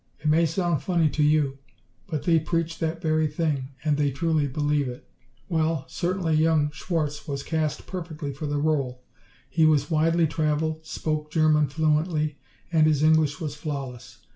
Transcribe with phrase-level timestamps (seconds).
[0.19, 1.59] It may sound funny to you,
[2.07, 5.07] but they preach that very thing, and they truly believe it.
[5.47, 9.03] "Well, certainly young Schwarz was cast perfectly for the role.
[9.47, 12.39] He was widely travelled, spoke German fluently,
[12.71, 14.25] and his English was flawless.